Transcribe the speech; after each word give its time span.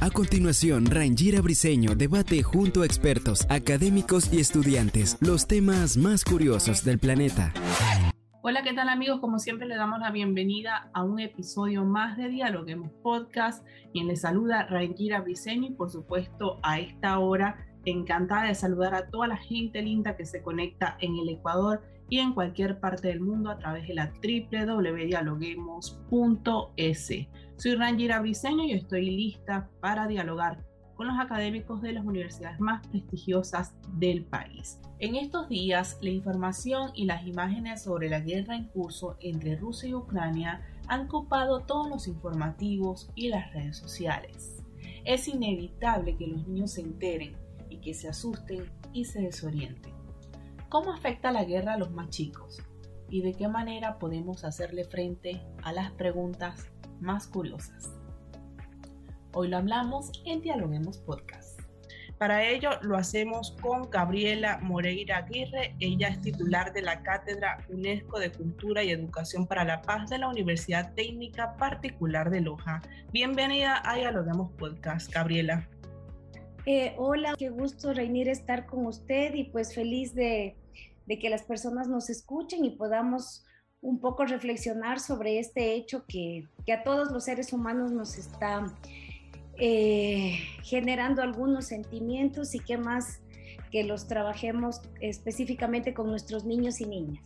A 0.00 0.10
continuación, 0.10 0.86
Rangira 0.86 1.40
Briseño 1.42 1.94
debate 1.94 2.42
junto 2.42 2.82
a 2.82 2.86
expertos, 2.86 3.46
académicos 3.50 4.32
y 4.32 4.40
estudiantes 4.40 5.18
los 5.20 5.46
temas 5.46 5.96
más 5.96 6.24
curiosos 6.24 6.84
del 6.84 6.98
planeta. 6.98 7.52
Hola, 8.40 8.62
¿qué 8.62 8.72
tal 8.72 8.88
amigos? 8.88 9.20
Como 9.20 9.38
siempre 9.38 9.66
le 9.66 9.76
damos 9.76 10.00
la 10.00 10.10
bienvenida 10.10 10.88
a 10.94 11.02
un 11.02 11.20
episodio 11.20 11.84
más 11.84 12.16
de 12.16 12.28
Dialoguemos 12.28 12.90
Podcast. 13.02 13.66
Quien 13.92 14.06
les 14.06 14.22
saluda 14.22 14.66
Rangira 14.66 15.20
Briseño 15.20 15.66
y 15.66 15.74
por 15.74 15.90
supuesto 15.90 16.58
a 16.62 16.78
esta 16.78 17.18
hora 17.18 17.66
encantada 17.84 18.44
de 18.44 18.54
saludar 18.54 18.94
a 18.94 19.10
toda 19.10 19.26
la 19.26 19.36
gente 19.36 19.82
linda 19.82 20.16
que 20.16 20.24
se 20.24 20.42
conecta 20.42 20.96
en 21.00 21.16
el 21.16 21.28
Ecuador 21.28 21.82
y 22.08 22.18
en 22.18 22.32
cualquier 22.32 22.80
parte 22.80 23.08
del 23.08 23.20
mundo 23.20 23.50
a 23.50 23.58
través 23.58 23.86
de 23.88 23.94
la 23.94 24.12
www.dialoguemos.es. 24.12 27.12
Soy 27.56 27.74
Rangira 27.74 28.20
Briseño 28.20 28.64
y 28.64 28.72
estoy 28.72 29.10
lista 29.10 29.68
para 29.80 30.06
dialogar 30.06 30.64
con 30.94 31.06
los 31.06 31.18
académicos 31.18 31.80
de 31.80 31.92
las 31.92 32.04
universidades 32.04 32.58
más 32.58 32.84
prestigiosas 32.88 33.74
del 33.94 34.24
país. 34.24 34.80
En 34.98 35.14
estos 35.14 35.48
días, 35.48 35.96
la 36.00 36.10
información 36.10 36.90
y 36.94 37.04
las 37.04 37.24
imágenes 37.24 37.84
sobre 37.84 38.08
la 38.08 38.18
guerra 38.18 38.56
en 38.56 38.64
curso 38.64 39.16
entre 39.20 39.54
Rusia 39.54 39.90
y 39.90 39.94
Ucrania 39.94 40.66
han 40.88 41.06
copado 41.06 41.60
todos 41.60 41.88
los 41.88 42.08
informativos 42.08 43.08
y 43.14 43.28
las 43.28 43.52
redes 43.52 43.76
sociales. 43.76 44.56
Es 45.04 45.28
inevitable 45.28 46.16
que 46.16 46.26
los 46.26 46.48
niños 46.48 46.72
se 46.72 46.80
enteren 46.80 47.36
y 47.70 47.76
que 47.78 47.94
se 47.94 48.08
asusten 48.08 48.64
y 48.92 49.04
se 49.04 49.20
desorienten. 49.20 49.97
¿Cómo 50.68 50.92
afecta 50.92 51.32
la 51.32 51.44
guerra 51.44 51.74
a 51.74 51.78
los 51.78 51.90
más 51.92 52.10
chicos? 52.10 52.62
¿Y 53.08 53.22
de 53.22 53.32
qué 53.32 53.48
manera 53.48 53.98
podemos 53.98 54.44
hacerle 54.44 54.84
frente 54.84 55.40
a 55.62 55.72
las 55.72 55.92
preguntas 55.92 56.70
más 57.00 57.26
curiosas? 57.26 57.90
Hoy 59.32 59.48
lo 59.48 59.56
hablamos 59.56 60.12
en 60.26 60.42
Dialoguemos 60.42 60.98
Podcast. 60.98 61.58
Para 62.18 62.44
ello 62.46 62.68
lo 62.82 62.98
hacemos 62.98 63.56
con 63.62 63.88
Gabriela 63.88 64.58
Moreira 64.60 65.16
Aguirre. 65.16 65.74
Ella 65.80 66.08
es 66.08 66.20
titular 66.20 66.74
de 66.74 66.82
la 66.82 67.02
Cátedra 67.02 67.64
UNESCO 67.70 68.18
de 68.18 68.30
Cultura 68.30 68.84
y 68.84 68.90
Educación 68.90 69.46
para 69.46 69.64
la 69.64 69.80
Paz 69.80 70.10
de 70.10 70.18
la 70.18 70.28
Universidad 70.28 70.92
Técnica 70.92 71.56
Particular 71.56 72.28
de 72.28 72.42
Loja. 72.42 72.82
Bienvenida 73.10 73.80
a 73.86 73.96
Dialoguemos 73.96 74.52
Podcast, 74.58 75.10
Gabriela. 75.10 75.66
Eh, 76.66 76.94
hola, 76.98 77.34
qué 77.38 77.48
gusto, 77.48 77.94
Reinir, 77.94 78.28
estar 78.28 78.66
con 78.66 78.84
usted 78.84 79.34
y 79.34 79.44
pues 79.44 79.74
feliz 79.74 80.14
de, 80.14 80.57
que 81.16 81.30
las 81.30 81.42
personas 81.42 81.88
nos 81.88 82.10
escuchen 82.10 82.64
y 82.64 82.70
podamos 82.70 83.44
un 83.80 84.00
poco 84.00 84.24
reflexionar 84.24 84.98
sobre 84.98 85.38
este 85.38 85.74
hecho 85.74 86.04
que, 86.06 86.48
a 86.72 86.82
todos 86.82 87.10
los 87.12 87.24
seres 87.24 87.52
humanos 87.52 87.92
nos 87.92 88.18
está 88.18 88.74
eh, 89.56 90.38
generando 90.62 91.22
algunos 91.22 91.66
sentimientos 91.66 92.54
y 92.54 92.60
que 92.60 92.76
más 92.76 93.20
que 93.70 93.84
los 93.84 94.08
trabajemos 94.08 94.80
específicamente 95.00 95.94
con 95.94 96.08
nuestros 96.08 96.44
niños 96.44 96.80
y 96.80 96.86
niñas. 96.86 97.22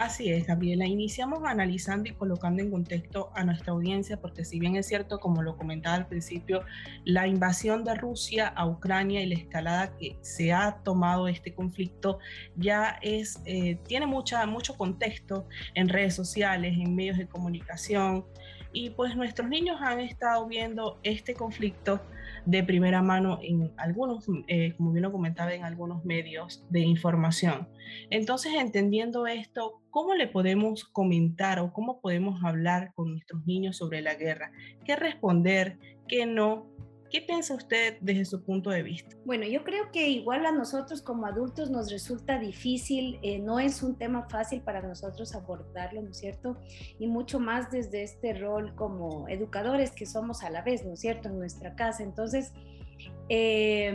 Así 0.00 0.32
es, 0.32 0.46
Gabriela. 0.46 0.86
Iniciamos 0.86 1.40
analizando 1.44 2.08
y 2.08 2.14
colocando 2.14 2.62
en 2.62 2.70
contexto 2.70 3.30
a 3.34 3.44
nuestra 3.44 3.74
audiencia, 3.74 4.18
porque 4.18 4.46
si 4.46 4.58
bien 4.58 4.76
es 4.76 4.86
cierto, 4.86 5.20
como 5.20 5.42
lo 5.42 5.58
comentaba 5.58 5.94
al 5.94 6.06
principio, 6.06 6.64
la 7.04 7.26
invasión 7.26 7.84
de 7.84 7.94
Rusia 7.96 8.48
a 8.48 8.66
Ucrania 8.66 9.20
y 9.20 9.26
la 9.26 9.34
escalada 9.34 9.94
que 9.98 10.16
se 10.22 10.54
ha 10.54 10.78
tomado 10.84 11.28
este 11.28 11.52
conflicto 11.52 12.18
ya 12.56 12.98
es, 13.02 13.42
eh, 13.44 13.76
tiene 13.86 14.06
mucha, 14.06 14.46
mucho 14.46 14.74
contexto 14.78 15.46
en 15.74 15.90
redes 15.90 16.14
sociales, 16.14 16.78
en 16.78 16.96
medios 16.96 17.18
de 17.18 17.28
comunicación, 17.28 18.24
y 18.72 18.88
pues 18.88 19.14
nuestros 19.16 19.50
niños 19.50 19.82
han 19.82 20.00
estado 20.00 20.46
viendo 20.46 20.98
este 21.02 21.34
conflicto 21.34 22.00
de 22.46 22.62
primera 22.64 23.02
mano 23.02 23.38
en 23.42 23.72
algunos, 23.76 24.26
eh, 24.48 24.74
como 24.76 24.92
bien 24.92 25.02
lo 25.02 25.12
comentaba, 25.12 25.54
en 25.54 25.64
algunos 25.64 26.04
medios 26.04 26.64
de 26.70 26.80
información. 26.80 27.68
Entonces, 28.10 28.52
entendiendo 28.58 29.26
esto, 29.26 29.80
¿cómo 29.90 30.14
le 30.14 30.26
podemos 30.26 30.84
comentar 30.84 31.58
o 31.58 31.72
cómo 31.72 32.00
podemos 32.00 32.42
hablar 32.44 32.92
con 32.94 33.10
nuestros 33.12 33.44
niños 33.46 33.76
sobre 33.76 34.00
la 34.00 34.14
guerra? 34.14 34.52
¿Qué 34.84 34.96
responder? 34.96 35.78
¿Qué 36.08 36.26
no? 36.26 36.66
¿Qué 37.10 37.20
piensa 37.20 37.54
usted 37.54 37.98
desde 38.00 38.24
su 38.24 38.42
punto 38.42 38.70
de 38.70 38.84
vista? 38.84 39.16
Bueno, 39.24 39.44
yo 39.44 39.64
creo 39.64 39.90
que 39.90 40.08
igual 40.08 40.46
a 40.46 40.52
nosotros 40.52 41.02
como 41.02 41.26
adultos 41.26 41.68
nos 41.68 41.90
resulta 41.90 42.38
difícil, 42.38 43.18
eh, 43.22 43.40
no 43.40 43.58
es 43.58 43.82
un 43.82 43.96
tema 43.96 44.28
fácil 44.28 44.62
para 44.62 44.80
nosotros 44.80 45.34
abordarlo, 45.34 46.02
¿no 46.02 46.10
es 46.10 46.18
cierto? 46.18 46.56
Y 47.00 47.08
mucho 47.08 47.40
más 47.40 47.70
desde 47.72 48.04
este 48.04 48.34
rol 48.34 48.76
como 48.76 49.28
educadores 49.28 49.90
que 49.90 50.06
somos 50.06 50.44
a 50.44 50.50
la 50.50 50.62
vez, 50.62 50.84
¿no 50.86 50.92
es 50.92 51.00
cierto?, 51.00 51.28
en 51.28 51.38
nuestra 51.38 51.74
casa. 51.74 52.04
Entonces, 52.04 52.52
eh, 53.28 53.92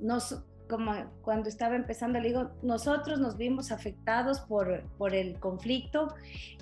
nos, 0.00 0.42
como 0.68 0.92
cuando 1.22 1.48
estaba 1.48 1.76
empezando, 1.76 2.18
le 2.20 2.28
digo, 2.28 2.50
nosotros 2.62 3.20
nos 3.20 3.36
vimos 3.36 3.70
afectados 3.70 4.40
por, 4.40 4.82
por 4.96 5.14
el 5.14 5.38
conflicto 5.38 6.14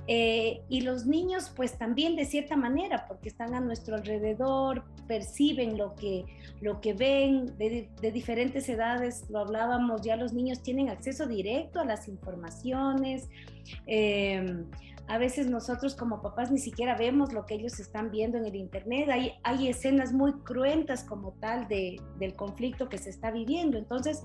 eh, 0.07 0.63
y 0.69 0.81
los 0.81 1.07
niños 1.07 1.53
pues 1.55 1.79
también 1.79 2.17
de 2.17 2.25
cierta 2.25 2.57
manera, 2.57 3.07
porque 3.07 3.29
están 3.29 3.55
a 3.55 3.61
nuestro 3.61 3.95
alrededor, 3.95 4.85
perciben 5.07 5.79
lo 5.79 5.95
que, 5.95 6.25
lo 6.61 6.81
que 6.81 6.95
ven 6.95 7.57
de, 7.59 7.89
de 8.01 8.13
diferentes 8.13 8.69
edades, 8.69 9.25
lo 9.31 9.39
hablábamos, 9.39 10.03
ya 10.03 10.17
los 10.17 10.33
niños 10.33 10.63
tienen 10.63 10.89
acceso 10.89 11.27
directo 11.27 11.81
a 11.81 11.85
las 11.85 12.09
informaciones. 12.09 13.29
Eh, 13.87 14.65
a 15.09 15.19
veces 15.19 15.49
nosotros 15.49 15.95
como 15.95 16.23
papás 16.23 16.51
ni 16.51 16.59
siquiera 16.59 16.97
vemos 16.97 17.33
lo 17.33 17.45
que 17.45 17.55
ellos 17.55 17.79
están 17.81 18.11
viendo 18.11 18.39
en 18.39 18.47
el 18.47 18.55
Internet. 18.55 19.09
Hay, 19.11 19.33
hay 19.43 19.69
escenas 19.69 20.13
muy 20.13 20.33
cruentas 20.45 21.05
como 21.05 21.33
tal 21.33 21.69
de, 21.69 22.01
del 22.19 22.35
conflicto 22.35 22.89
que 22.89 22.99
se 22.99 23.11
está 23.11 23.31
viviendo. 23.31 23.79
Entonces, 23.79 24.23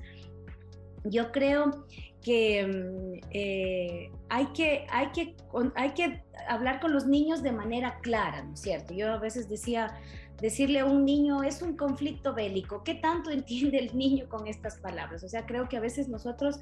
yo 1.04 1.32
creo 1.32 1.86
que 2.22 2.66
mm, 2.66 3.28
eh, 3.32 4.12
hay, 4.30 4.46
que, 4.48 4.86
hay, 4.90 5.08
que, 5.12 5.36
hay 5.76 5.92
que 5.92 6.24
hablar 6.48 6.80
con 6.80 6.94
los 6.94 7.06
niños 7.06 7.44
de 7.44 7.52
manera 7.52 8.00
clara, 8.02 8.44
¿no 8.44 8.54
es 8.54 8.62
cierto? 8.62 8.94
Yo 8.94 9.12
a 9.12 9.20
veces 9.20 9.50
decía, 9.50 9.94
decirle 10.42 10.80
a 10.80 10.86
un 10.86 11.06
niño 11.06 11.44
es 11.44 11.62
un 11.62 11.76
conflicto 11.76 12.34
bélico, 12.34 12.84
¿qué 12.84 12.96
tanto 12.96 13.32
entiende 13.32 13.80
el 13.80 13.98
niño 13.98 14.30
con 14.30 14.48
estas 14.48 14.78
palabras? 14.78 15.24
O 15.24 15.30
sea, 15.30 15.46
creo 15.46 15.68
que 15.68 15.78
a 15.78 15.80
veces 15.80 16.08
nosotros, 16.08 16.60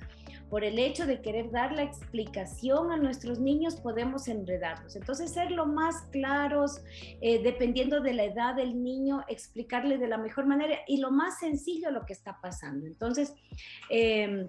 por 0.49 0.63
el 0.63 0.79
hecho 0.79 1.05
de 1.05 1.21
querer 1.21 1.51
dar 1.51 1.73
la 1.73 1.83
explicación 1.83 2.91
a 2.91 2.97
nuestros 2.97 3.39
niños, 3.39 3.75
podemos 3.75 4.27
enredarlos. 4.27 4.95
Entonces, 4.95 5.31
ser 5.31 5.51
lo 5.51 5.65
más 5.65 6.03
claros, 6.11 6.81
eh, 7.21 7.41
dependiendo 7.41 8.01
de 8.01 8.13
la 8.13 8.23
edad 8.25 8.55
del 8.55 8.81
niño, 8.83 9.23
explicarle 9.27 9.97
de 9.97 10.07
la 10.07 10.17
mejor 10.17 10.45
manera 10.45 10.77
y 10.87 10.97
lo 10.97 11.11
más 11.11 11.39
sencillo 11.39 11.91
lo 11.91 12.05
que 12.05 12.13
está 12.13 12.39
pasando. 12.41 12.85
Entonces, 12.85 13.33
eh, 13.89 14.47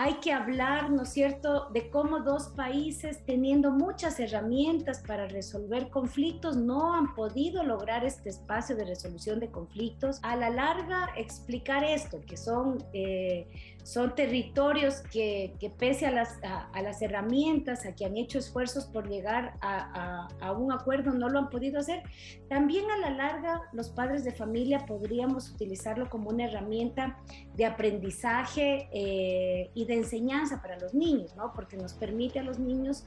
hay 0.00 0.14
que 0.20 0.32
hablar, 0.32 0.90
¿no 0.90 1.02
es 1.02 1.08
cierto?, 1.08 1.70
de 1.70 1.90
cómo 1.90 2.20
dos 2.20 2.50
países 2.50 3.18
teniendo 3.26 3.72
muchas 3.72 4.20
herramientas 4.20 5.02
para 5.04 5.26
resolver 5.26 5.90
conflictos 5.90 6.56
no 6.56 6.94
han 6.94 7.16
podido 7.16 7.64
lograr 7.64 8.04
este 8.04 8.28
espacio 8.28 8.76
de 8.76 8.84
resolución 8.84 9.40
de 9.40 9.50
conflictos. 9.50 10.20
A 10.22 10.36
la 10.36 10.50
larga, 10.50 11.08
explicar 11.16 11.82
esto, 11.82 12.20
que 12.24 12.36
son, 12.36 12.78
eh, 12.92 13.48
son 13.82 14.14
territorios 14.14 15.00
que, 15.00 15.54
que 15.58 15.70
pese 15.70 16.06
a 16.06 16.10
las, 16.10 16.38
a, 16.42 16.82
las, 16.82 17.00
herramientas, 17.00 17.86
a 17.86 17.94
que 17.94 18.04
han 18.04 18.16
hecho 18.16 18.38
esfuerzos 18.38 18.84
por 18.86 19.08
llegar 19.08 19.54
a, 19.60 20.28
a, 20.40 20.52
un 20.52 20.72
acuerdo, 20.72 21.12
no 21.12 21.28
lo 21.28 21.38
han 21.38 21.50
podido 21.50 21.80
hacer. 21.80 22.02
También 22.48 22.90
a 22.90 22.98
la 22.98 23.10
larga, 23.10 23.62
los 23.72 23.88
padres 23.88 24.24
de 24.24 24.32
familia 24.32 24.84
podríamos 24.86 25.50
utilizarlo 25.50 26.10
como 26.10 26.30
una 26.30 26.44
herramienta 26.44 27.18
de 27.54 27.64
aprendizaje 27.64 28.88
eh, 28.92 29.70
y 29.74 29.84
de 29.86 29.94
enseñanza 29.94 30.60
para 30.60 30.78
los 30.78 30.92
niños, 30.94 31.34
¿no? 31.36 31.52
Porque 31.54 31.76
nos 31.76 31.94
permite 31.94 32.40
a 32.40 32.42
los 32.42 32.58
niños 32.58 33.06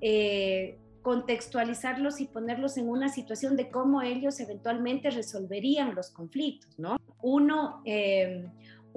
eh, 0.00 0.78
contextualizarlos 1.02 2.20
y 2.20 2.26
ponerlos 2.26 2.76
en 2.76 2.88
una 2.88 3.08
situación 3.08 3.56
de 3.56 3.70
cómo 3.70 4.02
ellos 4.02 4.40
eventualmente 4.40 5.10
resolverían 5.10 5.94
los 5.94 6.10
conflictos, 6.10 6.78
¿no? 6.78 6.98
Uno, 7.22 7.80
eh, 7.84 8.46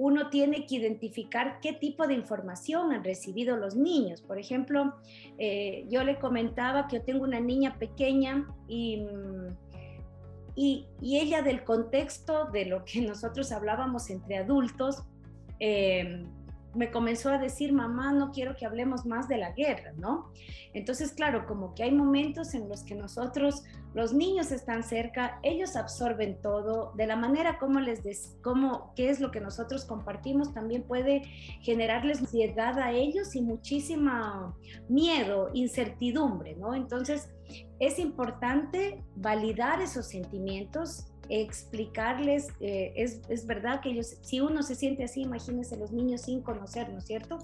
uno 0.02 0.30
tiene 0.30 0.66
que 0.66 0.74
identificar 0.74 1.60
qué 1.60 1.74
tipo 1.74 2.08
de 2.08 2.14
información 2.14 2.90
han 2.90 3.04
recibido 3.04 3.56
los 3.56 3.76
niños. 3.76 4.20
Por 4.20 4.36
ejemplo, 4.36 4.94
eh, 5.38 5.86
yo 5.88 6.02
le 6.02 6.18
comentaba 6.18 6.88
que 6.88 6.96
yo 6.96 7.04
tengo 7.04 7.22
una 7.22 7.38
niña 7.38 7.78
pequeña 7.78 8.48
y, 8.66 9.06
y, 10.56 10.88
ella 11.00 11.42
del 11.42 11.62
contexto 11.62 12.46
de 12.46 12.66
lo 12.66 12.84
que 12.84 13.00
nosotros 13.08 13.52
hablábamos 13.52 14.10
entre 14.10 14.38
adultos, 14.38 15.04
eh, 15.60 16.26
me 16.74 16.90
comenzó 16.90 17.30
a 17.30 17.38
decir, 17.38 17.72
mamá, 17.72 18.12
no 18.12 18.32
quiero 18.32 18.56
que 18.56 18.66
hablemos 18.66 19.04
más 19.04 19.28
de 19.28 19.38
la 19.38 19.52
guerra, 19.52 19.92
¿no? 19.96 20.32
Entonces, 20.72 21.12
claro, 21.12 21.46
como 21.46 21.74
que 21.74 21.82
hay 21.82 21.92
momentos 21.92 22.54
en 22.54 22.68
los 22.68 22.82
que 22.82 22.94
nosotros, 22.94 23.62
los 23.94 24.14
niños 24.14 24.52
están 24.52 24.82
cerca, 24.82 25.38
ellos 25.42 25.76
absorben 25.76 26.40
todo, 26.40 26.92
de 26.96 27.06
la 27.06 27.16
manera 27.16 27.58
como 27.58 27.80
les, 27.80 28.02
des, 28.02 28.38
como, 28.42 28.92
qué 28.96 29.10
es 29.10 29.20
lo 29.20 29.30
que 29.30 29.40
nosotros 29.40 29.84
compartimos, 29.84 30.54
también 30.54 30.82
puede 30.84 31.22
generarles 31.60 32.20
ansiedad 32.20 32.78
a 32.78 32.92
ellos 32.92 33.36
y 33.36 33.42
muchísima 33.42 34.56
miedo, 34.88 35.50
incertidumbre, 35.52 36.56
¿no? 36.56 36.74
Entonces, 36.74 37.28
es 37.80 37.98
importante 37.98 39.04
validar 39.16 39.82
esos 39.82 40.06
sentimientos, 40.08 41.11
explicarles, 41.28 42.48
eh, 42.60 42.92
es, 42.96 43.20
es, 43.28 43.46
verdad 43.46 43.80
que 43.80 43.90
ellos, 43.90 44.16
si 44.22 44.40
uno 44.40 44.62
se 44.62 44.74
siente 44.74 45.04
así, 45.04 45.22
imagínense 45.22 45.76
los 45.76 45.92
niños 45.92 46.22
sin 46.22 46.42
conocer, 46.42 46.88
¿no 46.90 46.98
es 46.98 47.04
cierto? 47.04 47.38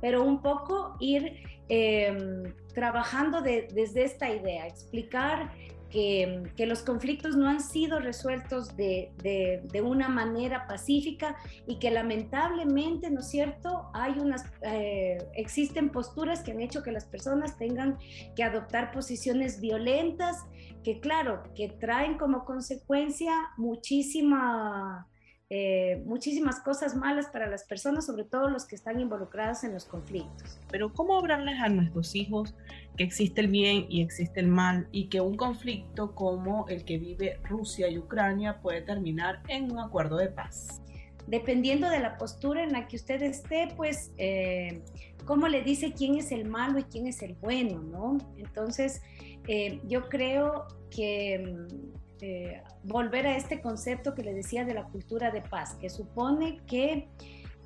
Pero 0.00 0.22
un 0.22 0.40
poco 0.42 0.96
ir 1.00 1.42
em, 1.68 2.54
trabajando 2.72 3.42
desde 3.42 4.04
esta 4.04 4.30
idea, 4.30 4.66
explicar 4.66 5.52
que, 5.90 6.42
que, 6.56 6.66
los 6.66 6.82
conflictos 6.82 7.34
no 7.36 7.48
han 7.48 7.60
sido 7.60 7.98
resueltos 7.98 8.76
de, 8.76 9.10
de, 9.22 9.62
de, 9.72 9.80
una 9.80 10.08
manera 10.08 10.66
pacífica 10.66 11.36
y 11.66 11.78
que 11.78 11.90
lamentablemente, 11.90 13.10
¿no 13.10 13.20
es 13.20 13.28
cierto?, 13.28 13.90
hay 13.94 14.18
unas, 14.18 14.44
eh, 14.62 15.18
existen 15.34 15.88
posturas 15.88 16.42
que 16.42 16.52
han 16.52 16.60
hecho 16.60 16.82
que 16.82 16.92
las 16.92 17.06
personas 17.06 17.56
tengan 17.56 17.98
que 18.36 18.44
adoptar 18.44 18.92
posiciones 18.92 19.60
violentas, 19.60 20.44
que 20.82 21.00
claro, 21.00 21.42
que 21.54 21.68
traen 21.68 22.18
como 22.18 22.44
consecuencia 22.44 23.32
muchísima 23.56 25.08
eh, 25.50 26.02
muchísimas 26.04 26.60
cosas 26.60 26.94
malas 26.94 27.28
para 27.28 27.46
las 27.46 27.64
personas, 27.64 28.04
sobre 28.04 28.24
todo 28.24 28.50
los 28.50 28.66
que 28.66 28.76
están 28.76 29.00
involucrados 29.00 29.64
en 29.64 29.72
los 29.72 29.86
conflictos. 29.86 30.60
Pero 30.70 30.92
¿cómo 30.92 31.16
hablarles 31.16 31.58
a 31.60 31.70
nuestros 31.70 32.14
hijos 32.14 32.54
que 32.98 33.04
existe 33.04 33.40
el 33.40 33.48
bien 33.48 33.86
y 33.88 34.02
existe 34.02 34.40
el 34.40 34.48
mal 34.48 34.88
y 34.92 35.08
que 35.08 35.22
un 35.22 35.38
conflicto 35.38 36.14
como 36.14 36.68
el 36.68 36.84
que 36.84 36.98
vive 36.98 37.40
Rusia 37.44 37.88
y 37.88 37.96
Ucrania 37.96 38.60
puede 38.60 38.82
terminar 38.82 39.42
en 39.48 39.72
un 39.72 39.78
acuerdo 39.78 40.18
de 40.18 40.28
paz? 40.28 40.82
Dependiendo 41.26 41.88
de 41.88 42.00
la 42.00 42.18
postura 42.18 42.62
en 42.62 42.72
la 42.72 42.86
que 42.86 42.96
usted 42.96 43.22
esté, 43.22 43.68
pues, 43.74 44.12
eh, 44.18 44.82
¿cómo 45.24 45.48
le 45.48 45.62
dice 45.62 45.94
quién 45.94 46.16
es 46.16 46.30
el 46.30 46.46
malo 46.46 46.78
y 46.78 46.84
quién 46.84 47.06
es 47.06 47.22
el 47.22 47.34
bueno, 47.36 47.82
no? 47.82 48.18
Entonces, 48.36 49.00
eh, 49.48 49.80
yo 49.88 50.08
creo 50.08 50.66
que 50.90 51.56
eh, 52.20 52.62
volver 52.82 53.26
a 53.26 53.36
este 53.36 53.62
concepto 53.62 54.14
que 54.14 54.22
le 54.22 54.34
decía 54.34 54.64
de 54.64 54.74
la 54.74 54.84
cultura 54.84 55.30
de 55.30 55.40
paz, 55.40 55.74
que 55.80 55.88
supone 55.88 56.60
que, 56.66 57.08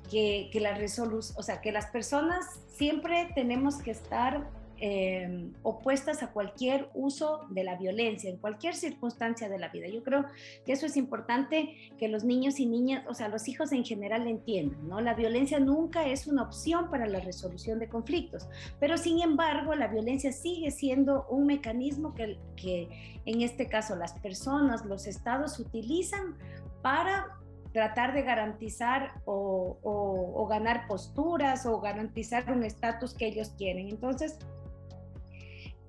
que, 0.09 0.49
la 0.61 0.77
o 0.77 1.43
sea, 1.43 1.59
que 1.59 1.71
las 1.71 1.87
personas 1.87 2.45
siempre 2.69 3.29
tenemos 3.35 3.81
que 3.81 3.91
estar 3.91 4.49
eh, 4.85 5.49
opuestas 5.61 6.23
a 6.23 6.33
cualquier 6.33 6.89
uso 6.93 7.45
de 7.49 7.63
la 7.63 7.77
violencia 7.77 8.29
en 8.29 8.35
cualquier 8.35 8.75
circunstancia 8.75 9.47
de 9.47 9.57
la 9.57 9.69
vida. 9.69 9.87
Yo 9.87 10.03
creo 10.03 10.25
que 10.65 10.73
eso 10.73 10.85
es 10.85 10.97
importante 10.97 11.77
que 11.97 12.09
los 12.09 12.25
niños 12.25 12.59
y 12.59 12.65
niñas, 12.65 13.05
o 13.07 13.13
sea, 13.13 13.29
los 13.29 13.47
hijos 13.47 13.71
en 13.71 13.85
general 13.85 14.27
entiendan, 14.27 14.89
¿no? 14.89 14.99
La 14.99 15.13
violencia 15.13 15.57
nunca 15.61 16.05
es 16.05 16.27
una 16.27 16.43
opción 16.43 16.89
para 16.89 17.07
la 17.07 17.21
resolución 17.21 17.79
de 17.79 17.87
conflictos, 17.87 18.49
pero 18.77 18.97
sin 18.97 19.21
embargo 19.21 19.73
la 19.73 19.87
violencia 19.87 20.33
sigue 20.33 20.69
siendo 20.69 21.27
un 21.29 21.45
mecanismo 21.45 22.13
que, 22.13 22.37
que 22.57 23.21
en 23.25 23.41
este 23.41 23.69
caso 23.69 23.95
las 23.95 24.11
personas, 24.19 24.83
los 24.83 25.07
estados 25.07 25.59
utilizan 25.59 26.35
para 26.81 27.37
tratar 27.71 28.13
de 28.13 28.23
garantizar 28.23 29.21
o, 29.23 29.77
o, 29.81 30.43
o, 30.43 30.45
ganar 30.47 30.87
posturas 30.87 31.65
o 31.65 31.79
garantizar 31.79 32.51
un 32.51 32.65
estatus 32.65 33.13
que 33.13 33.27
ellos 33.27 33.53
quieren. 33.57 33.87
Entonces, 33.87 34.37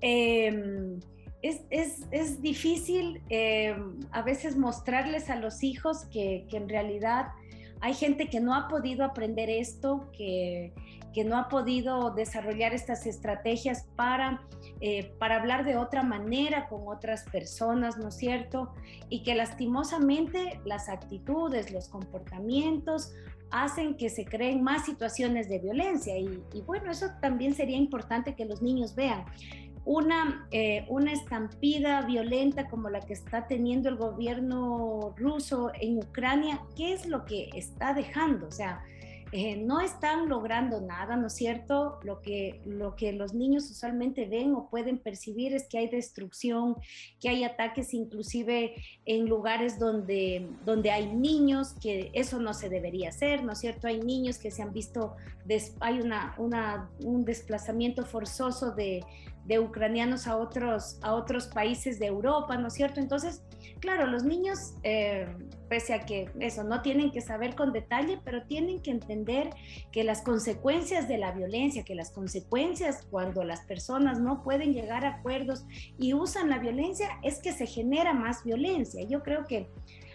Em, 0.07 1.01
es, 1.41 1.63
es, 1.71 2.03
es, 2.11 2.43
difícil 2.43 3.23
em, 3.31 3.99
a 4.13 4.21
veces 4.21 4.55
mostrarles 4.55 5.31
a 5.31 5.37
los 5.37 5.63
hijos 5.63 6.05
que, 6.13 6.47
que, 6.51 6.59
en 6.59 6.69
realidad 6.69 7.29
hay 7.81 7.95
gente 7.95 8.29
que 8.29 8.39
no 8.39 8.55
ha 8.55 8.69
podido 8.69 9.03
aprender 9.03 9.49
esto, 9.49 10.11
que, 10.13 10.75
que 11.15 11.25
no 11.25 11.39
ha 11.39 11.49
podido 11.49 12.11
desarrollar 12.11 12.75
estas 12.75 13.07
estrategias 13.07 13.87
para, 13.97 14.43
eh, 14.83 15.15
para 15.19 15.37
hablar 15.37 15.65
de 15.65 15.79
otra 15.79 16.03
manera 16.03 16.69
con 16.69 16.83
otras 16.87 17.25
personas, 17.31 17.97
¿no 17.97 18.09
es 18.09 18.17
cierto? 18.17 18.75
Y 19.09 19.23
que 19.23 19.35
lastimosamente 19.35 20.61
las 20.67 20.91
actitudes, 20.91 21.73
los 21.73 21.89
comportamientos 21.89 23.15
hacen 23.51 23.97
que 23.97 24.11
se 24.11 24.27
creen 24.27 24.63
más 24.63 24.85
situaciones 24.85 25.49
de 25.49 25.61
violencia. 25.61 26.19
Y, 26.19 26.43
y 26.53 26.61
bueno, 26.63 26.91
eso 26.91 27.07
también 27.23 27.55
sería 27.55 27.77
importante 27.79 28.35
que 28.35 28.45
los 28.45 28.61
niños 28.61 28.95
vean 28.95 29.25
una, 29.85 30.47
eh, 30.51 30.87
una 30.89 31.13
estampida 31.13 32.03
violenta 32.03 32.69
como 32.69 32.89
la 32.89 33.01
que 33.01 33.13
está 33.13 33.47
teniendo 33.47 33.89
el 33.89 33.97
gobierno 33.97 35.15
ruso 35.17 35.71
en 35.79 35.99
Ucrania, 35.99 36.61
¿qué 36.77 36.95
es 36.95 37.07
lo 37.07 37.25
que 37.25 37.51
está 37.55 37.93
dejando? 37.93 38.47
O 38.47 38.51
sea, 38.51 38.83
eh, 39.37 39.57
no 39.57 39.81
están 39.81 40.29
logrando 40.29 40.81
nada, 40.81 41.17
¿no 41.17 41.27
es 41.27 41.33
cierto? 41.33 41.99
Lo 42.05 42.21
que, 42.23 42.61
lo 42.65 42.95
que 42.95 43.13
los 43.13 43.35
niños 43.35 43.69
usualmente 43.69 44.27
ven 44.27 44.55
o 44.55 44.71
pueden 44.71 44.99
percibir 44.99 45.55
es 45.55 45.67
que 45.67 45.79
hay 45.79 45.89
destrucción, 45.89 46.77
que 47.21 47.31
hay 47.31 47.43
ataques 47.43 47.95
inclusive 47.95 48.77
en 49.05 49.27
lugares 49.27 49.81
donde, 49.81 50.47
donde 50.65 50.93
hay 50.93 51.13
niños, 51.13 51.75
que 51.83 52.13
eso 52.15 52.39
no 52.39 52.55
se 52.55 52.69
debería 52.69 53.09
hacer, 53.09 53.43
¿no 53.43 53.55
es 53.55 53.59
cierto? 53.59 53.89
Hay 53.89 53.99
niños 53.99 54.39
que 54.39 54.53
se 54.53 54.63
han 54.63 54.73
visto, 54.73 55.17
hay 55.81 55.99
una, 55.99 56.37
una, 56.39 56.89
un 57.01 57.25
desplazamiento 57.25 58.07
forzoso 58.07 58.71
de, 58.71 59.03
de 59.45 59.59
ucranianos 59.59 60.27
a 60.27 60.37
otros, 60.37 60.99
a 61.03 61.15
otros 61.15 61.47
países 61.49 61.99
de 61.99 62.07
Europa, 62.07 62.57
¿no 62.57 62.69
es 62.69 62.75
cierto? 62.75 63.01
Entonces, 63.01 63.43
claro, 63.81 64.07
los 64.07 64.25
niños, 64.25 64.75
eh, 64.83 65.29
pese 65.69 65.95
a 65.95 66.07
que 66.07 66.31
eso, 66.41 66.65
no 66.65 66.81
tienen 66.83 67.11
que 67.11 67.21
saber 67.21 67.55
con 67.55 67.73
detalle, 67.73 68.19
pero 68.25 68.47
tienen 68.47 68.81
que 68.81 68.91
entender 68.91 69.51
que 69.93 70.05
las 70.05 70.23
consecuencias 70.23 71.09
de 71.09 71.19
la 71.19 71.33
violencia, 71.33 71.85
que 71.85 71.95
las 71.95 72.11
consecuencias 72.11 73.07
cuando 73.11 73.45
las 73.45 73.61
personas 73.61 74.19
no 74.19 74.43
pueden 74.43 74.73
llegar 74.73 75.05
a 75.05 75.17
acuerdos 75.17 75.67
y 75.99 76.15
usan 76.15 76.49
la 76.49 76.59
violencia, 76.59 77.09
es 77.23 77.41
que 77.41 77.53
se 77.53 77.67
genera 77.67 78.15
más 78.15 78.45
violencia. 78.45 79.05
Yo 79.07 79.23
creo 79.23 79.45
que 79.47 79.69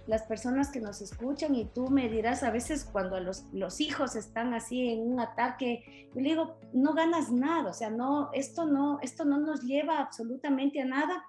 las 0.09 0.23
personas 0.23 0.71
que 0.71 0.81
nos 0.81 1.01
escuchan 1.01 1.53
y 1.53 1.65
tú 1.65 1.87
me 1.87 2.09
dirás 2.09 2.41
a 2.41 2.49
veces 2.49 2.83
cuando 2.83 3.19
los, 3.19 3.45
los 3.53 3.79
hijos 3.79 4.15
están 4.15 4.55
así 4.55 4.89
en 4.89 5.01
un 5.01 5.19
ataque, 5.19 6.09
yo 6.15 6.21
le 6.21 6.29
digo, 6.29 6.57
no 6.73 6.95
ganas 6.95 7.31
nada, 7.31 7.69
o 7.69 7.73
sea, 7.73 7.91
no, 7.91 8.31
esto 8.33 8.65
no, 8.65 8.99
esto 9.03 9.23
no 9.23 9.37
nos 9.37 9.61
lleva 9.61 9.99
absolutamente 9.99 10.81
a 10.81 10.85
nada, 10.85 11.23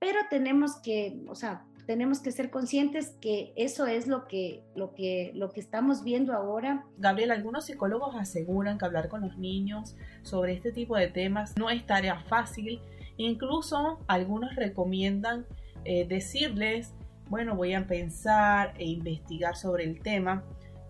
pero 0.00 0.18
tenemos 0.30 0.80
que, 0.82 1.22
o 1.28 1.36
sea, 1.36 1.64
tenemos 1.86 2.18
que 2.18 2.32
ser 2.32 2.50
conscientes 2.50 3.16
que 3.20 3.52
eso 3.54 3.86
es 3.86 4.08
lo 4.08 4.26
que, 4.26 4.64
lo 4.74 4.94
que, 4.94 5.30
lo 5.36 5.52
que 5.52 5.60
estamos 5.60 6.02
viendo 6.02 6.32
ahora. 6.32 6.86
Gabriel, 6.98 7.30
algunos 7.30 7.66
psicólogos 7.66 8.16
aseguran 8.16 8.78
que 8.78 8.84
hablar 8.84 9.08
con 9.08 9.20
los 9.20 9.38
niños 9.38 9.94
sobre 10.22 10.54
este 10.54 10.72
tipo 10.72 10.96
de 10.96 11.06
temas 11.06 11.56
no 11.56 11.70
es 11.70 11.86
tarea 11.86 12.18
fácil. 12.24 12.80
Incluso 13.16 14.00
algunos 14.08 14.56
recomiendan 14.56 15.46
eh, 15.84 16.04
decirles 16.08 16.94
bueno, 17.28 17.56
voy 17.56 17.74
a 17.74 17.86
pensar 17.86 18.74
e 18.78 18.86
investigar 18.86 19.56
sobre 19.56 19.84
el 19.84 20.00
tema, 20.00 20.44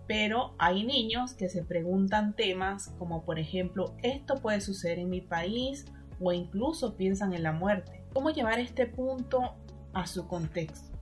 pero 0.07 0.53
hay 0.59 0.83
niños 0.85 1.33
que 1.33 1.49
se 1.49 1.63
preguntan 1.63 2.35
temas 2.35 2.93
como 2.99 3.23
por 3.23 3.39
ejemplo, 3.39 3.95
¿esto 4.03 4.35
puede 4.41 4.61
suceder 4.61 4.99
en 4.99 5.09
mi 5.09 5.21
país? 5.21 5.85
o 6.19 6.31
incluso 6.31 6.95
piensan 6.95 7.33
en 7.33 7.43
la 7.43 7.51
muerte. 7.51 8.03
¿Cómo 8.13 8.29
llevar 8.29 8.59
este 8.59 8.85
punto 8.85 9.55
a 9.93 10.07
su 10.07 10.27
contexto? 10.27 10.94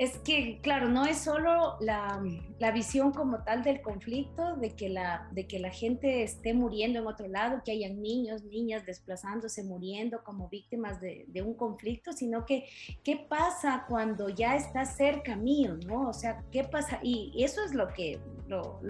Es 0.00 0.16
que, 0.20 0.60
claro, 0.62 0.88
no 0.88 1.04
es 1.04 1.18
solo 1.18 1.76
la, 1.78 2.24
la, 2.58 2.70
visión 2.70 3.12
como 3.12 3.44
tal 3.44 3.62
del 3.62 3.82
conflicto, 3.82 4.56
de 4.56 4.74
que, 4.74 4.88
la, 4.88 5.28
de 5.32 5.46
que 5.46 5.58
la 5.58 5.68
gente 5.68 6.22
esté 6.22 6.54
muriendo 6.54 7.00
en 7.00 7.06
otro 7.06 7.28
lado, 7.28 7.60
que 7.62 7.72
hayan 7.72 8.00
niños, 8.00 8.42
niñas 8.44 8.86
desplazándose, 8.86 9.62
muriendo 9.62 10.24
como 10.24 10.48
víctimas 10.48 11.02
de, 11.02 11.26
un 11.44 11.52
conflicto, 11.52 12.14
sino 12.14 12.46
que 12.46 12.64
qué 13.04 13.26
pasa 13.28 13.84
cuando 13.90 14.30
ya 14.30 14.56
está 14.56 14.86
cerca 14.86 15.36
mío, 15.36 15.76
¿no? 15.86 16.08
O 16.08 16.14
sea, 16.14 16.42
¿qué 16.50 16.64
pasa? 16.64 16.98
Y 17.02 17.44
eso 17.44 17.62
es 17.62 17.74
lo 17.74 17.88
que, 17.88 18.18
lo, 18.48 18.80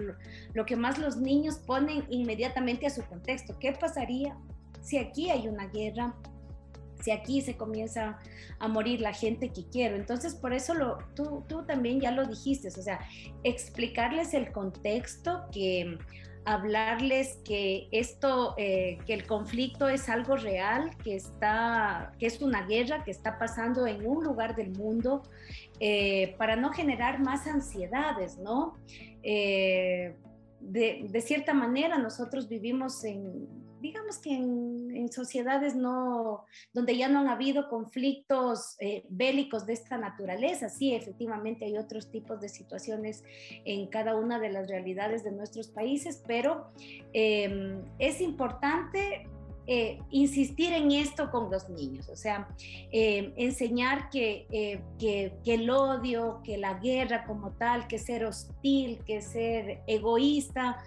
lo 0.53 0.65
que 0.65 0.77
más 0.77 0.97
los 0.97 1.17
niños 1.17 1.57
ponen 1.57 2.05
inmediatamente 2.09 2.87
a 2.87 2.89
su 2.89 3.03
contexto. 3.03 3.59
¿Qué 3.59 3.73
pasaría 3.73 4.37
si 4.81 4.97
aquí 4.97 5.29
hay 5.29 5.49
una 5.49 5.67
guerra? 5.67 6.15
Si 7.01 7.11
aquí 7.11 7.41
se 7.41 7.57
comienza 7.57 8.19
a 8.59 8.67
morir 8.67 9.01
la 9.01 9.13
gente 9.13 9.49
que 9.49 9.65
quiero. 9.65 9.95
Entonces, 9.95 10.35
por 10.35 10.53
eso 10.53 10.73
lo, 10.73 10.99
tú, 11.15 11.43
tú 11.47 11.63
también 11.65 11.99
ya 11.99 12.11
lo 12.11 12.25
dijiste, 12.25 12.67
o 12.67 12.71
sea, 12.71 12.99
explicarles 13.43 14.33
el 14.33 14.51
contexto 14.51 15.45
que 15.51 15.97
hablarles 16.45 17.37
que 17.45 17.87
esto, 17.91 18.55
eh, 18.57 18.97
que 19.05 19.13
el 19.13 19.27
conflicto 19.27 19.87
es 19.89 20.09
algo 20.09 20.35
real, 20.35 20.95
que 21.03 21.15
está, 21.15 22.13
que 22.19 22.25
es 22.25 22.41
una 22.41 22.65
guerra 22.65 23.03
que 23.03 23.11
está 23.11 23.37
pasando 23.37 23.85
en 23.85 24.05
un 24.05 24.23
lugar 24.23 24.55
del 24.55 24.71
mundo, 24.71 25.23
eh, 25.79 26.35
para 26.37 26.55
no 26.55 26.71
generar 26.71 27.19
más 27.19 27.45
ansiedades, 27.47 28.37
¿no? 28.37 28.75
Eh, 29.23 30.15
de, 30.59 31.07
de, 31.09 31.21
cierta 31.21 31.53
manera 31.53 31.97
nosotros 31.97 32.47
vivimos 32.47 33.03
en, 33.03 33.47
digamos 33.81 34.19
que 34.19 34.33
en, 34.33 35.11
sociedades 35.11 35.75
no, 35.75 36.45
donde 36.73 36.95
ya 36.95 37.09
no 37.09 37.19
han 37.19 37.27
habido 37.27 37.67
conflictos 37.67 38.77
eh, 38.79 39.03
bélicos 39.09 39.65
de 39.65 39.73
esta 39.73 39.97
naturaleza, 39.97 40.69
sí, 40.69 40.93
efectivamente 40.93 41.65
hay 41.65 41.77
otros 41.77 42.09
tipos 42.11 42.39
de 42.39 42.47
situaciones 42.47 43.23
en 43.65 43.87
cada 43.87 44.15
una 44.15 44.39
de 44.39 44.49
las 44.49 44.69
realidades 44.69 45.23
de 45.23 45.31
nuestros 45.31 45.67
países, 45.67 46.23
pero 46.25 46.67
em, 47.13 47.81
es 47.99 48.21
importante 48.21 49.27
eh, 49.67 49.99
insistir 50.09 50.73
en 50.73 50.91
esto 50.91 51.29
con 51.29 51.51
los 51.51 51.69
niños, 51.69 52.09
o 52.09 52.15
sea, 52.15 52.47
em, 52.91 53.33
enseñar 53.35 54.09
que, 54.09 54.47
eh, 54.51 54.81
que, 54.97 55.33
que, 55.43 55.53
el 55.55 55.69
odio, 55.69 56.41
que 56.43 56.57
la 56.57 56.75
guerra 56.75 57.25
como 57.25 57.51
tal, 57.51 57.87
que 57.87 57.99
ser 57.99 58.25
hostil, 58.25 58.99
que 59.05 59.21
ser 59.21 59.81
egoísta, 59.87 60.77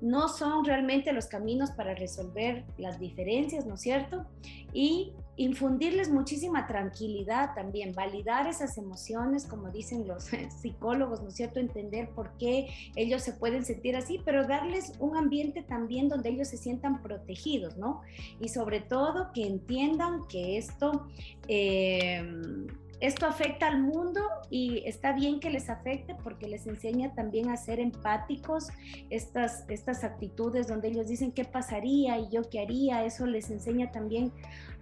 no 0.00 0.28
son 0.28 0.64
realmente 0.64 1.12
los 1.12 1.26
caminos 1.26 1.70
para 1.72 1.94
resolver 1.94 2.64
las 2.78 2.98
diferencias, 2.98 3.66
¿no 3.66 3.74
es 3.74 3.80
cierto? 3.80 4.26
Y 4.72 5.12
infundirles 5.36 6.10
muchísima 6.10 6.66
tranquilidad 6.66 7.54
también, 7.54 7.94
validar 7.94 8.46
esas 8.46 8.76
emociones, 8.78 9.46
como 9.46 9.70
dicen 9.70 10.06
los 10.06 10.24
psicólogos, 10.60 11.22
¿no 11.22 11.28
es 11.28 11.34
cierto? 11.34 11.60
Entender 11.60 12.10
por 12.10 12.36
qué 12.38 12.68
ellos 12.96 13.22
se 13.22 13.32
pueden 13.32 13.64
sentir 13.64 13.96
así, 13.96 14.20
pero 14.24 14.46
darles 14.46 14.92
un 14.98 15.16
ambiente 15.16 15.62
también 15.62 16.08
donde 16.08 16.30
ellos 16.30 16.48
se 16.48 16.56
sientan 16.56 17.02
protegidos, 17.02 17.76
¿no? 17.76 18.02
Y 18.38 18.48
sobre 18.48 18.80
todo 18.80 19.32
que 19.32 19.46
entiendan 19.46 20.26
que 20.28 20.58
esto... 20.58 21.08
Eh, 21.48 22.66
esto 23.00 23.26
afecta 23.26 23.66
al 23.66 23.80
mundo 23.80 24.20
y 24.50 24.82
está 24.86 25.12
bien 25.12 25.40
que 25.40 25.48
les 25.48 25.70
afecte 25.70 26.14
porque 26.22 26.46
les 26.46 26.66
enseña 26.66 27.14
también 27.14 27.48
a 27.48 27.56
ser 27.56 27.80
empáticos, 27.80 28.68
estas, 29.08 29.64
estas 29.68 30.04
actitudes 30.04 30.68
donde 30.68 30.88
ellos 30.88 31.08
dicen 31.08 31.32
qué 31.32 31.46
pasaría 31.46 32.18
y 32.18 32.28
yo 32.28 32.48
qué 32.50 32.60
haría, 32.60 33.04
eso 33.04 33.26
les 33.26 33.50
enseña 33.50 33.90
también 33.90 34.32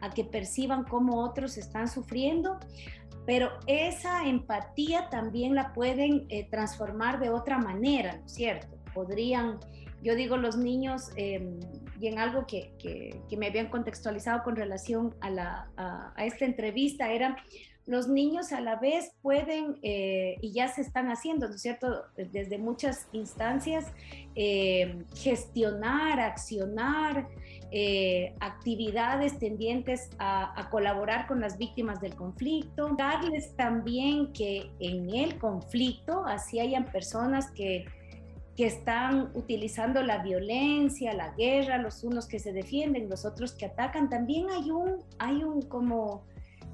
a 0.01 0.11
que 0.11 0.25
perciban 0.25 0.83
cómo 0.85 1.23
otros 1.23 1.57
están 1.59 1.89
sufriendo, 1.89 2.59
pero 3.25 3.51
esa 3.67 4.27
empatía 4.27 5.09
también 5.11 5.55
la 5.55 5.73
pueden 5.73 6.27
eh, 6.29 6.49
transformar 6.51 7.21
de 7.21 7.31
otra 7.31 7.59
manera, 7.59 8.17
¿no 8.17 8.27
es 8.27 8.33
cierto? 8.33 8.67
Podrían, 8.95 9.61
yo 10.03 10.17
digo 10.17 10.37
los 10.37 10.57
niños, 10.57 11.11
em, 11.15 11.61
y 12.01 12.07
en 12.07 12.19
algo 12.19 12.47
que, 12.47 12.73
que, 12.79 13.37
me 13.37 13.49
habían 13.49 13.69
contextualizado 13.69 14.43
con 14.43 14.57
relación 14.57 15.15
a, 15.21 15.31
la, 15.31 15.69
a 15.77 16.25
esta 16.25 16.45
entrevista, 16.45 17.11
era 17.13 17.37
los 17.89 18.07
niños 18.07 18.53
a 18.53 18.61
la 18.61 18.77
vez 18.77 19.13
pueden, 19.23 19.79
eh, 19.83 20.37
y 20.43 20.53
ya 20.53 20.69
se 20.69 20.83
están 20.83 21.09
haciendo, 21.09 21.49
¿no 21.49 21.55
es 21.55 21.63
cierto?, 21.63 22.05
desde 22.17 22.59
muchas 22.59 23.09
instancias, 23.13 23.87
eh, 24.35 25.05
gestionar, 25.17 26.21
accionar 26.21 27.27
eh, 27.71 28.35
actividades 28.41 29.39
tendientes 29.39 30.11
a, 30.19 30.61
a, 30.61 30.69
colaborar 30.69 31.27
con 31.27 31.41
las 31.41 31.57
víctimas 31.57 32.01
del 32.01 32.15
conflicto, 32.15 32.95
darles 32.97 33.57
también 33.57 34.35
que 34.35 34.71
en 34.81 35.09
el 35.15 35.39
conflicto, 35.39 36.27
así 36.27 36.61
hayan 36.61 36.85
personas 36.85 37.51
que 37.51 37.87
que 38.55 38.67
están 38.67 39.31
utilizando 39.35 40.03
la 40.03 40.19
violencia, 40.19 41.15
la 41.15 41.33
guerra, 41.35 41.79
los 41.79 42.03
unos 42.03 42.27
que 42.27 42.41
se 42.41 42.53
defienden, 42.53 43.09
los 43.09 43.25
otros 43.25 43.53
que 43.53 43.67
atacan, 43.67 44.11
también 44.11 44.51
hay 44.51 44.73
un, 44.73 44.97
hay 45.21 45.45
un 45.45 45.63
como 45.63 46.25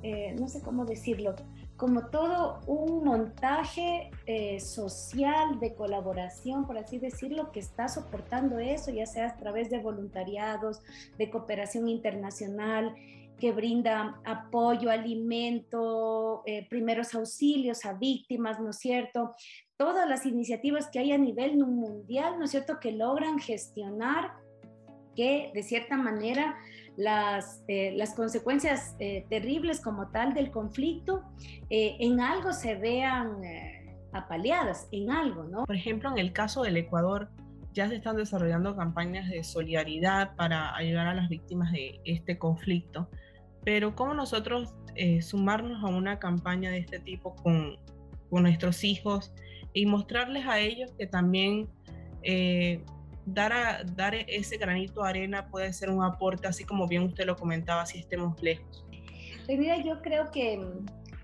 eh, 0.04 0.36
no 0.38 0.48
sé 0.48 0.60
cómo 0.60 0.84
decirlo, 0.84 1.34
como 1.78 2.08
todo 2.08 2.60
un 2.66 3.04
montaje 3.04 4.10
eh, 4.26 4.60
social 4.60 5.58
de 5.60 5.74
colaboración, 5.74 6.66
por 6.66 6.76
así 6.76 6.98
decirlo, 6.98 7.50
que 7.52 7.60
está 7.60 7.88
soportando 7.88 8.58
eso, 8.58 8.90
ya 8.90 9.06
sea 9.06 9.28
a 9.28 9.36
través 9.38 9.70
de 9.70 9.78
voluntariados, 9.78 10.82
de 11.16 11.30
cooperación 11.30 11.88
internacional, 11.88 12.94
que 13.40 13.52
brinda 13.52 14.20
apoyo, 14.26 14.90
alimento, 14.90 16.42
eh, 16.44 16.66
primeros 16.68 17.14
auxilios 17.14 17.86
a 17.86 17.94
víctimas, 17.94 18.60
¿no 18.60 18.70
es 18.70 18.78
cierto? 18.78 19.34
Todas 19.78 20.06
las 20.06 20.26
iniciativas 20.26 20.88
que 20.88 20.98
hay 20.98 21.12
a 21.12 21.18
nivel 21.18 21.56
mundial, 21.56 22.38
¿no 22.38 22.44
es 22.44 22.50
cierto?, 22.50 22.78
que 22.78 22.92
logran 22.92 23.38
gestionar 23.38 24.32
que 25.16 25.50
de 25.54 25.62
cierta 25.62 25.96
manera 25.96 26.56
las, 26.96 27.62
eh, 27.68 27.92
las 27.96 28.14
consecuencias 28.14 28.94
eh, 28.98 29.26
terribles 29.28 29.80
como 29.80 30.08
tal 30.08 30.34
del 30.34 30.50
conflicto 30.50 31.22
eh, 31.70 31.96
en 32.00 32.20
algo 32.20 32.52
se 32.52 32.76
vean 32.76 33.40
apaleadas, 34.12 34.88
en 34.92 35.10
algo, 35.10 35.44
¿no? 35.44 35.64
Por 35.64 35.74
ejemplo, 35.74 36.10
en 36.10 36.18
el 36.18 36.32
caso 36.32 36.62
del 36.62 36.76
Ecuador, 36.76 37.28
ya 37.72 37.88
se 37.88 37.96
están 37.96 38.16
desarrollando 38.16 38.76
campañas 38.76 39.28
de 39.28 39.42
solidaridad 39.42 40.36
para 40.36 40.76
ayudar 40.76 41.08
a 41.08 41.14
las 41.14 41.28
víctimas 41.28 41.72
de 41.72 42.00
este 42.04 42.38
conflicto, 42.38 43.08
pero 43.64 43.96
¿cómo 43.96 44.14
nosotros 44.14 44.74
sumarnos 45.22 45.82
a 45.82 45.88
una 45.88 46.20
campaña 46.20 46.70
de 46.70 46.78
este 46.78 47.00
tipo 47.00 47.34
con, 47.34 47.76
con 48.30 48.44
nuestros 48.44 48.84
hijos 48.84 49.32
y 49.72 49.86
mostrarles 49.86 50.46
a 50.46 50.60
ellos 50.60 50.92
que 50.96 51.08
también 51.08 51.68
dar, 53.26 53.84
dar 53.94 54.14
ese 54.14 54.56
granito 54.56 55.02
de 55.02 55.08
arena 55.08 55.48
puede 55.48 55.72
ser 55.72 55.90
un 55.90 56.02
aporte, 56.02 56.46
así 56.48 56.64
como 56.64 56.86
bien 56.86 57.02
usted 57.02 57.24
lo 57.24 57.36
comentaba, 57.36 57.86
si 57.86 57.98
estemos 57.98 58.40
lejos. 58.42 58.84
Pues 59.46 59.58
mira, 59.58 59.76
yo 59.78 60.00
creo 60.00 60.30
que, 60.30 60.64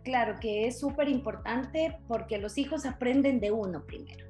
claro, 0.02 0.36
que 0.40 0.66
es 0.66 0.78
súper 0.78 1.08
importante 1.08 1.98
porque 2.06 2.38
los 2.38 2.58
hijos 2.58 2.84
aprenden 2.86 3.40
de 3.40 3.50
uno 3.50 3.84
primero. 3.84 4.26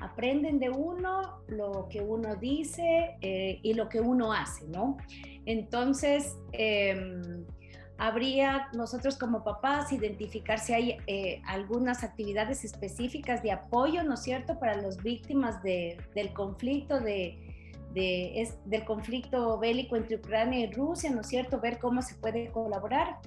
Aprenden 0.00 0.58
de 0.58 0.70
uno 0.70 1.42
lo 1.48 1.88
que 1.90 2.00
uno 2.00 2.36
dice 2.36 3.16
eh, 3.20 3.60
y 3.62 3.74
lo 3.74 3.88
que 3.88 4.00
uno 4.00 4.32
hace, 4.32 4.66
¿no? 4.66 4.96
Entonces, 5.44 6.36
eh, 6.52 7.44
habría 8.00 8.68
nosotros 8.72 9.18
como 9.18 9.44
papás 9.44 9.92
identificar 9.92 10.58
si 10.58 10.72
hay 10.72 10.96
eh, 11.06 11.42
algunas 11.46 12.02
actividades 12.02 12.64
específicas 12.64 13.42
de 13.42 13.52
apoyo, 13.52 14.02
¿no 14.02 14.14
es 14.14 14.22
cierto?, 14.22 14.58
para 14.58 14.74
las 14.74 15.02
víctimas 15.02 15.62
de, 15.62 15.98
del 16.14 16.32
conflicto 16.32 16.98
de, 16.98 17.38
de, 17.92 18.40
es, 18.40 18.56
del 18.64 18.86
conflicto 18.86 19.58
bélico 19.58 19.96
entre 19.96 20.16
Ucrania 20.16 20.60
y 20.60 20.72
Rusia, 20.72 21.10
¿no 21.10 21.20
es 21.20 21.26
cierto?, 21.26 21.60
ver 21.60 21.78
cómo 21.78 22.00
se 22.00 22.14
puede 22.14 22.50
colaborar. 22.52 23.18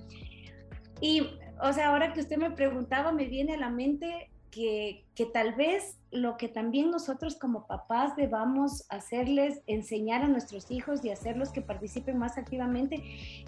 Y, 1.00 1.22
o 1.62 1.72
sea, 1.72 1.90
ahora 1.90 2.12
que 2.12 2.22
usted 2.22 2.38
me 2.38 2.50
preguntaba, 2.50 3.12
me 3.12 3.26
viene 3.26 3.54
a 3.54 3.58
la 3.58 3.70
mente 3.70 4.32
que, 4.54 5.06
que, 5.16 5.26
tal 5.26 5.56
vez 5.56 5.98
lo 6.12 6.38
que 6.38 6.48
también 6.48 6.92
nosotros 6.92 7.36
como 7.36 7.66
papás 7.66 8.16
debamos 8.16 8.86
hacerles, 8.90 9.62
enseñar 9.66 10.24
a 10.24 10.28
nuestros 10.28 10.70
hijos 10.70 11.04
y 11.04 11.10
hacerlos 11.10 11.50
que 11.50 11.62
participen 11.62 12.18
más 12.18 12.38
activamente, 12.38 13.02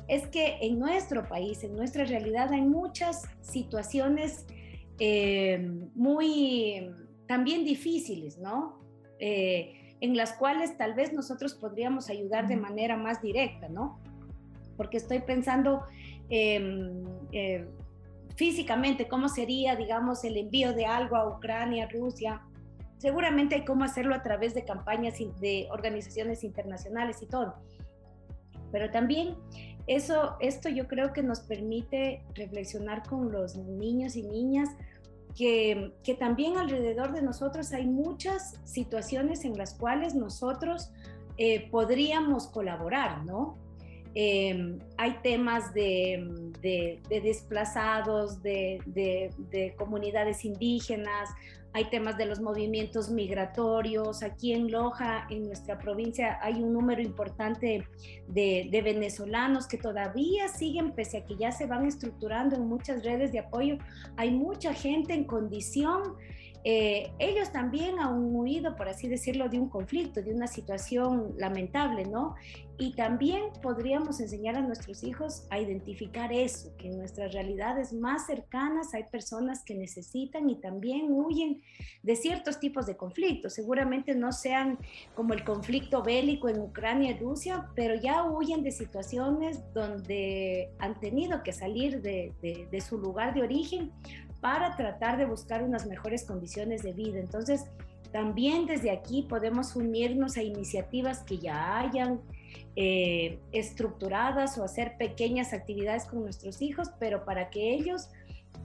es 0.07 0.27
que 0.27 0.57
en 0.62 0.79
nuestro 0.79 1.27
país, 1.27 1.63
en 1.63 1.75
nuestra 1.75 2.05
realidad, 2.05 2.51
hay 2.51 2.62
muchas 2.62 3.24
situaciones 3.41 4.45
eh, 5.00 5.59
muy 5.93 6.89
también 7.27 7.65
difíciles, 7.65 8.38
¿no? 8.39 8.79
Eh, 9.19 9.95
en 10.01 10.17
las 10.17 10.33
cuales 10.33 10.77
tal 10.77 10.93
vez 10.95 11.13
nosotros 11.13 11.53
podríamos 11.53 12.09
ayudar 12.09 12.47
de 12.47 12.57
manera 12.57 12.97
más 12.97 13.21
directa, 13.21 13.69
¿no? 13.69 14.00
Porque 14.75 14.97
estoy 14.97 15.19
pensando... 15.19 15.83
Eh, 16.29 17.67
físicamente 18.35 19.07
cómo 19.07 19.29
sería, 19.29 19.75
digamos, 19.75 20.23
el 20.23 20.37
envío 20.37 20.73
de 20.73 20.85
algo 20.85 21.15
a 21.15 21.27
Ucrania, 21.27 21.87
Rusia. 21.91 22.41
Seguramente 22.97 23.55
hay 23.55 23.65
cómo 23.65 23.83
hacerlo 23.83 24.15
a 24.15 24.21
través 24.21 24.53
de 24.53 24.65
campañas 24.65 25.15
de 25.39 25.67
organizaciones 25.71 26.43
internacionales 26.43 27.21
y 27.21 27.27
todo. 27.27 27.55
Pero 28.71 28.91
también 28.91 29.35
eso, 29.87 30.35
esto 30.39 30.69
yo 30.69 30.87
creo 30.87 31.13
que 31.13 31.23
nos 31.23 31.41
permite 31.41 32.23
reflexionar 32.33 33.03
con 33.07 33.31
los 33.31 33.55
niños 33.55 34.15
y 34.15 34.23
niñas 34.23 34.69
que, 35.35 35.93
que 36.03 36.15
también 36.15 36.57
alrededor 36.57 37.13
de 37.13 37.21
nosotros 37.21 37.71
hay 37.73 37.85
muchas 37.85 38.59
situaciones 38.63 39.45
en 39.45 39.57
las 39.57 39.75
cuales 39.75 40.15
nosotros 40.15 40.91
eh, 41.37 41.69
podríamos 41.69 42.47
colaborar, 42.47 43.25
¿no? 43.25 43.57
Em, 44.17 44.79
hay 44.98 45.17
temas 45.22 45.74
de, 45.74 46.50
desplazados, 47.10 48.41
de, 48.41 49.75
comunidades 49.77 50.45
indígenas, 50.45 51.29
hay 51.75 51.89
temas 51.89 52.17
de 52.17 52.25
los 52.25 52.39
movimientos 52.39 53.10
migratorios. 53.10 54.24
Aquí 54.24 54.53
en 54.53 54.72
Loja, 54.72 55.27
en 55.29 55.44
nuestra 55.44 55.77
provincia, 55.77 56.39
hay 56.41 56.63
un 56.63 56.72
número 56.72 57.01
importante 57.01 57.86
de, 58.29 58.82
venezolanos 58.82 59.67
que 59.67 59.77
todavía 59.77 60.48
siguen, 60.48 60.94
pese 60.94 61.17
a 61.17 61.25
que 61.25 61.36
ya 61.36 61.51
se 61.51 61.65
van 61.65 61.86
estructurando 61.86 62.55
en 62.55 62.65
muchas 62.65 63.03
redes 63.03 63.34
de 63.34 63.39
apoyo. 63.39 63.77
Hay 64.15 64.32
mucha 64.32 64.74
gente 64.74 65.13
en 65.13 65.25
condición 65.25 66.15
eh, 66.67 67.12
ellos 67.20 67.51
también 67.51 68.00
han 68.00 68.36
huido, 68.36 68.75
por 68.75 68.89
así 68.89 69.08
decirlo, 69.08 69.50
de 69.50 69.60
un 69.60 69.70
conflicto, 69.70 70.24
de 70.24 70.34
una 70.34 70.48
situación 70.48 71.36
lamentable, 71.38 72.05
¿no? 72.05 72.34
Y 72.79 72.96
también 72.96 73.44
podríamos 73.62 74.20
enseñar 74.20 74.55
a 74.55 74.62
nuestros 74.62 75.03
hijos 75.03 75.46
a 75.51 75.60
identificar 75.60 76.34
eso, 76.34 76.75
que 76.77 76.88
en 76.88 76.98
nuestras 76.98 77.34
realidades 77.34 77.94
más 77.94 78.25
cercanas 78.25 78.96
hay 78.96 79.03
personas 79.03 79.63
que 79.63 79.75
necesitan 79.75 80.50
y 80.50 80.60
también 80.60 81.05
huyen 81.12 81.62
de 82.05 82.15
ciertos 82.15 82.60
tipos 82.60 82.86
de 82.86 82.95
conflictos. 82.95 83.53
Seguramente 83.53 84.13
no 84.15 84.31
sean 84.31 84.77
como 85.15 85.34
el 85.34 85.43
conflicto 85.43 86.03
bélico 86.03 86.50
en 86.50 86.60
Ucrania 86.60 87.12
y 87.12 87.17
Rusia, 87.17 87.67
pero 87.75 87.95
ya 87.95 88.24
huyen 88.24 88.63
de 88.63 88.72
situaciones 88.72 89.62
donde 89.74 90.69
han 90.79 91.00
tenido 91.00 91.41
que 91.41 91.51
salir 91.51 92.01
de, 92.01 92.81
su 92.88 93.00
lugar 93.00 93.34
de 93.34 93.41
origen 93.41 93.91
para 94.39 94.75
tratar 94.75 95.17
de 95.17 95.25
buscar 95.25 95.63
unas 95.63 95.88
mejores 95.88 96.25
condiciones 96.25 96.84
de 96.84 96.93
vida. 96.93 97.19
Entonces, 97.19 97.65
también 98.12 98.67
desde 98.67 98.91
aquí 98.91 99.24
podemos 99.24 99.75
unirnos 99.75 100.38
a 100.38 100.43
iniciativas 100.43 101.24
que 101.24 101.39
ya 101.39 101.79
hayan 101.79 102.22
eh, 102.75 103.39
estructuradas 103.51 104.57
o 104.57 104.63
hacer 104.63 104.95
pequeñas 104.98 105.53
actividades 105.53 106.05
con 106.05 106.22
nuestros 106.22 106.62
hijos, 106.62 106.91
pero 107.00 107.25
para 107.25 107.50
que 107.50 107.74
ellos 107.74 108.10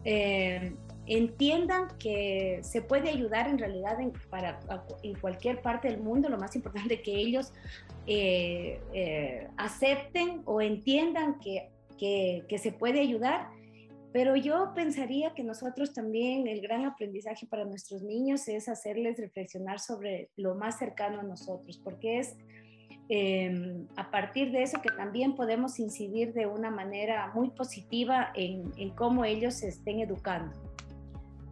eh, 0.05 0.75
entiendan 1.07 1.89
que 1.99 2.61
se 2.63 2.83
puede 2.83 3.11
ayudar 3.11 3.49
en 3.49 3.59
realidad 3.59 4.01
en, 4.01 4.13
para, 4.31 4.61
en 5.03 5.15
cualquier 5.19 5.63
parte 5.63 5.89
del 5.89 6.01
mundo. 6.01 6.29
Lo 6.29 6.39
más 6.39 6.55
importante 6.57 7.03
que 7.03 7.17
ellos 7.17 7.53
eh, 8.07 9.49
acepten 9.57 10.43
o 10.45 10.61
entiendan 10.61 11.39
que, 11.41 11.69
que, 11.99 12.45
que 12.49 12.59
se 12.59 12.73
puede 12.73 13.01
ayudar 13.01 13.49
pero 14.13 14.35
yo 14.35 14.73
pensaría 14.75 15.35
que 15.35 15.45
nosotros 15.45 15.93
también 15.93 16.49
el 16.49 16.61
gran 16.61 16.85
aprendizaje 16.85 17.47
para 17.47 17.65
nuestros 17.65 18.03
niños 18.03 18.49
es 18.49 18.69
hacerles 18.69 19.19
reflexionar 19.19 19.79
sobre 19.79 20.31
lo 20.37 20.57
más 20.57 20.79
cercano 20.79 21.21
a 21.21 21.23
nosotros, 21.23 21.81
porque 21.83 22.19
es 22.19 22.37
em, 23.09 23.87
a 23.97 24.11
partir 24.11 24.51
de 24.51 24.63
eso 24.63 24.83
que 24.83 24.91
también 24.97 25.37
podemos 25.37 25.79
incidir 25.79 26.33
de 26.33 26.47
una 26.47 26.71
manera 26.71 27.31
muy 27.35 27.51
positiva 27.51 28.33
en, 28.35 28.73
en 28.77 28.91
cómo 28.91 29.25
ellos 29.25 29.55
se 29.55 29.69
estén 29.69 30.01
educando. 30.01 30.57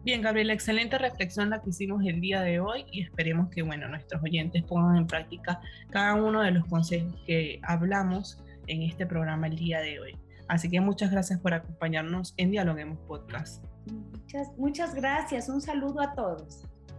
Bien, 0.03 0.21
Gabriela, 0.21 0.53
excelente 0.53 0.97
reflexión 0.97 1.49
la 1.49 1.61
que 1.61 1.71
hicimos 1.71 2.03
el 2.05 2.21
día 2.21 2.41
de 2.41 2.59
hoy 2.59 2.85
y 2.91 3.01
esperemos 3.01 3.49
que, 3.49 3.63
bueno, 3.63 3.89
nuestros 3.89 4.23
oyentes 4.23 4.63
pongan 4.63 4.95
en 4.95 5.07
práctica 5.07 5.59
cada 5.89 6.15
uno 6.15 6.41
de 6.41 6.51
los 6.51 6.65
consejos 6.67 7.13
que 7.25 7.59
hablamos 7.63 8.41
en 8.67 8.83
este 8.83 9.05
programa 9.05 9.47
el 9.47 9.57
día 9.57 9.81
de 9.81 9.99
hoy. 9.99 10.17
Así 10.47 10.69
que 10.69 10.79
muchas 10.79 11.11
gracias 11.11 11.39
por 11.39 11.53
acompañarnos 11.53 12.33
en 12.37 12.51
Dialoguemos 12.51 12.97
Podcast. 13.07 13.63
Muchas, 13.87 14.47
muchas 14.57 14.95
gracias. 14.95 15.49
Un 15.49 15.61
saludo 15.61 16.01
a 16.01 16.15
todos. 16.15 16.63